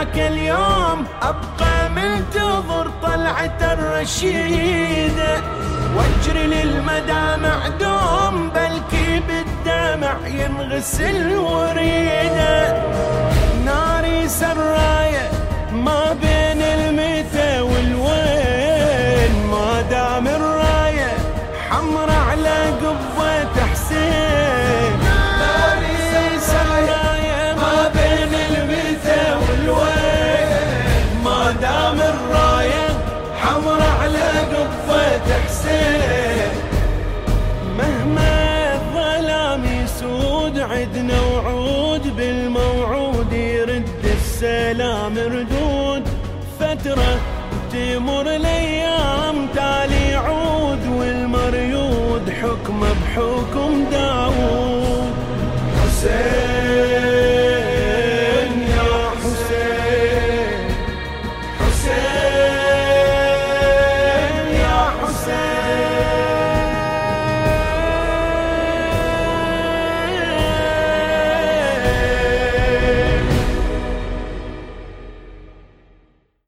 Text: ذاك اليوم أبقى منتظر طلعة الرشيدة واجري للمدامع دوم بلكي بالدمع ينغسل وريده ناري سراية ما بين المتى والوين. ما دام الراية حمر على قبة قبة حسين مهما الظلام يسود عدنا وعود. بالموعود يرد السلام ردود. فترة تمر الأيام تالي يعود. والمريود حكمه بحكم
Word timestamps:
ذاك 0.00 0.18
اليوم 0.18 1.04
أبقى 1.22 1.90
منتظر 1.90 2.90
طلعة 3.02 3.58
الرشيدة 3.72 5.42
واجري 5.96 6.46
للمدامع 6.46 7.68
دوم 7.68 8.50
بلكي 8.50 9.20
بالدمع 9.28 10.16
ينغسل 10.26 11.36
وريده 11.36 12.82
ناري 13.64 14.28
سراية 14.28 15.30
ما 15.72 16.12
بين 16.12 16.62
المتى 16.62 17.60
والوين. 17.60 19.46
ما 19.50 19.82
دام 19.90 20.28
الراية 20.28 21.12
حمر 21.70 22.10
على 22.30 22.70
قبة 22.82 23.09
قبة 34.70 35.28
حسين 35.44 36.50
مهما 37.78 38.32
الظلام 38.74 39.62
يسود 39.64 40.56
عدنا 40.72 41.18
وعود. 41.20 42.04
بالموعود 42.16 43.32
يرد 43.32 44.04
السلام 44.04 45.14
ردود. 45.18 46.04
فترة 46.60 47.12
تمر 47.72 48.26
الأيام 48.40 49.36
تالي 49.54 50.02
يعود. 50.10 50.82
والمريود 50.98 52.26
حكمه 52.40 52.90
بحكم 53.00 53.69